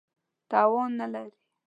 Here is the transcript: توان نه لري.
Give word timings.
توان 0.49 0.91
نه 0.99 1.05
لري. 1.13 1.33